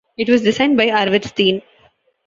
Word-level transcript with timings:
It 0.17 0.27
was 0.31 0.41
designed 0.41 0.77
by 0.77 0.89
Arvid 0.89 1.25
Steen. 1.25 1.61